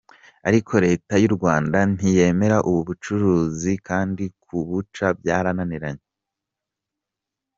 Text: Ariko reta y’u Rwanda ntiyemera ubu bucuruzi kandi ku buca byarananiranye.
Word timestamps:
Ariko 0.49 0.73
reta 0.85 1.13
y’u 1.23 1.33
Rwanda 1.37 1.77
ntiyemera 1.93 2.57
ubu 2.69 2.81
bucuruzi 2.87 3.71
kandi 3.87 4.23
ku 4.43 4.55
buca 4.67 5.07
byarananiranye. 5.19 6.05